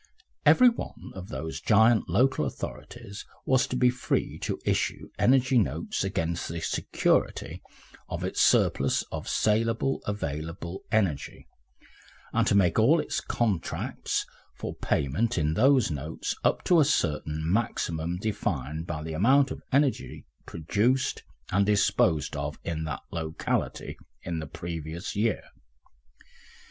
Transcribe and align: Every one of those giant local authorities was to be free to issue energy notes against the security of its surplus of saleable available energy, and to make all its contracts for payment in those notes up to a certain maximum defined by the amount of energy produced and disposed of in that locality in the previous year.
Every 0.47 0.67
one 0.69 1.11
of 1.13 1.27
those 1.27 1.61
giant 1.61 2.09
local 2.09 2.43
authorities 2.43 3.23
was 3.45 3.67
to 3.67 3.75
be 3.75 3.91
free 3.91 4.39
to 4.39 4.59
issue 4.65 5.09
energy 5.19 5.59
notes 5.59 6.03
against 6.03 6.49
the 6.49 6.59
security 6.59 7.61
of 8.09 8.23
its 8.23 8.41
surplus 8.41 9.03
of 9.11 9.29
saleable 9.29 10.01
available 10.07 10.81
energy, 10.91 11.47
and 12.33 12.47
to 12.47 12.55
make 12.55 12.79
all 12.79 12.99
its 12.99 13.21
contracts 13.21 14.25
for 14.55 14.73
payment 14.73 15.37
in 15.37 15.53
those 15.53 15.91
notes 15.91 16.33
up 16.43 16.63
to 16.63 16.79
a 16.79 16.83
certain 16.83 17.43
maximum 17.45 18.17
defined 18.17 18.87
by 18.87 19.03
the 19.03 19.13
amount 19.13 19.51
of 19.51 19.61
energy 19.71 20.25
produced 20.47 21.21
and 21.51 21.67
disposed 21.67 22.35
of 22.35 22.57
in 22.63 22.85
that 22.85 23.01
locality 23.11 23.97
in 24.23 24.39
the 24.39 24.47
previous 24.47 25.15
year. 25.15 25.43